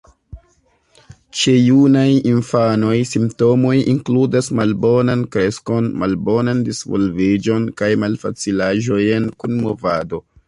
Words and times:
Ĉe 1.39 1.51
junaj 1.63 2.05
infanoj 2.29 2.95
simptomoj 3.09 3.75
inkludas 3.91 4.49
malbonan 4.61 5.21
kreskon, 5.35 5.91
malbonan 6.05 6.65
disvolviĝon 6.71 7.69
kaj 7.83 7.91
malfacilaĵojn 8.05 9.31
kun 9.45 9.59
movado. 9.67 10.23